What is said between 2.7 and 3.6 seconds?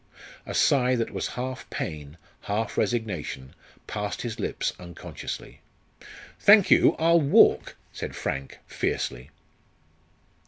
resignation,